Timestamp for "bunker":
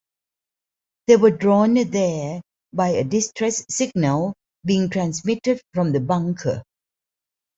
5.99-6.63